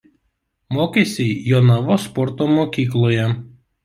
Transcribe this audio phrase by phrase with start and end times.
[0.77, 3.29] Mokėsi Jonavos sporto mokykloje.